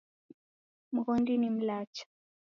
[0.93, 2.05] Mghondi ni mlacha.